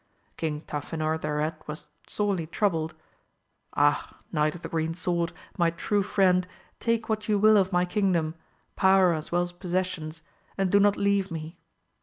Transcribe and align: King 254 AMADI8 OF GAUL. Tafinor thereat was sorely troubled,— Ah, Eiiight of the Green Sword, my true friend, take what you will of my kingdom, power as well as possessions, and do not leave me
King 0.35 0.61
254 0.61 0.79
AMADI8 0.79 0.81
OF 0.81 0.97
GAUL. 0.97 1.13
Tafinor 1.13 1.21
thereat 1.21 1.67
was 1.67 1.89
sorely 2.07 2.47
troubled,— 2.47 2.95
Ah, 3.77 4.17
Eiiight 4.33 4.55
of 4.55 4.63
the 4.63 4.69
Green 4.69 4.95
Sword, 4.95 5.31
my 5.59 5.69
true 5.69 6.01
friend, 6.01 6.47
take 6.79 7.07
what 7.07 7.29
you 7.29 7.37
will 7.37 7.55
of 7.55 7.71
my 7.71 7.85
kingdom, 7.85 8.33
power 8.75 9.13
as 9.13 9.31
well 9.31 9.43
as 9.43 9.51
possessions, 9.51 10.23
and 10.57 10.71
do 10.71 10.79
not 10.79 10.97
leave 10.97 11.29
me 11.29 11.59